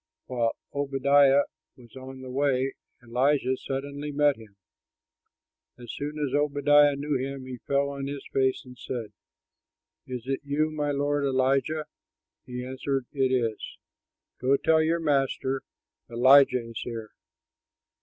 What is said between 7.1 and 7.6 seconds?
him, he